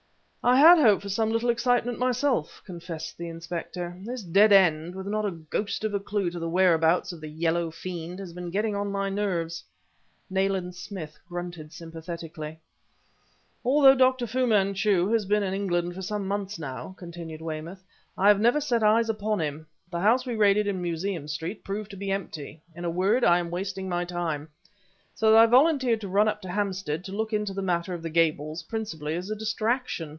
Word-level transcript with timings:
"I 0.43 0.55
had 0.57 0.79
hoped 0.79 1.03
for 1.03 1.09
some 1.09 1.29
little 1.31 1.51
excitement, 1.51 1.99
myself," 1.99 2.63
confessed 2.65 3.15
the 3.15 3.27
inspector. 3.29 3.95
"This 4.03 4.23
dead 4.23 4.51
end, 4.51 4.95
with 4.95 5.05
not 5.05 5.23
a 5.23 5.29
ghost 5.29 5.83
of 5.83 5.93
a 5.93 5.99
clue 5.99 6.31
to 6.31 6.39
the 6.39 6.49
whereabouts 6.49 7.13
of 7.13 7.21
the 7.21 7.27
yellow 7.27 7.69
fiend, 7.69 8.17
has 8.17 8.33
been 8.33 8.49
getting 8.49 8.75
on 8.75 8.91
my 8.91 9.07
nerves" 9.11 9.63
Nayland 10.31 10.73
Smith 10.73 11.19
grunted 11.29 11.71
sympathetically. 11.71 12.57
"Although 13.63 13.93
Dr. 13.93 14.25
Fu 14.25 14.47
Manchu 14.47 15.09
has 15.09 15.25
been 15.25 15.43
in 15.43 15.53
England 15.53 15.93
for 15.93 16.01
some 16.01 16.27
months, 16.27 16.57
now," 16.57 16.95
continued 16.97 17.43
Weymouth, 17.43 17.83
"I 18.17 18.27
have 18.27 18.39
never 18.41 18.59
set 18.59 18.81
eyes 18.81 19.09
upon 19.09 19.41
him; 19.41 19.67
the 19.91 19.99
house 19.99 20.25
we 20.25 20.35
raided 20.35 20.65
in 20.65 20.81
Museum 20.81 21.27
Street 21.27 21.63
proved 21.63 21.91
to 21.91 21.97
be 21.97 22.09
empty; 22.09 22.63
in 22.73 22.83
a 22.83 22.89
word, 22.89 23.23
I 23.23 23.37
am 23.37 23.51
wasting 23.51 23.87
my 23.87 24.05
time. 24.05 24.49
So 25.13 25.29
that 25.31 25.37
I 25.37 25.45
volunteered 25.45 26.01
to 26.01 26.07
run 26.07 26.27
up 26.27 26.41
to 26.41 26.49
Hampstead 26.49 27.07
and 27.07 27.15
look 27.15 27.31
into 27.31 27.53
the 27.53 27.61
matter 27.61 27.93
of 27.93 28.01
the 28.01 28.09
Gables, 28.09 28.63
principally 28.63 29.13
as 29.13 29.29
a 29.29 29.35
distraction. 29.35 30.09